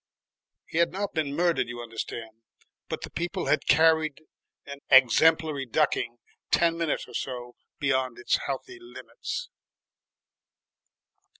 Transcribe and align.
(He 0.65 0.79
had 0.79 0.91
not 0.91 1.13
been 1.13 1.35
murdered, 1.35 1.67
you 1.67 1.79
understand, 1.79 2.41
but 2.89 3.01
the 3.03 3.11
people 3.11 3.45
had 3.45 3.67
carried 3.67 4.21
an 4.65 4.79
exemplary 4.89 5.67
ducking 5.67 6.17
ten 6.49 6.75
minutes 6.75 7.07
or 7.07 7.13
so 7.13 7.53
beyond 7.77 8.17
its 8.17 8.37
healthy 8.47 8.79
limits.) 8.79 9.49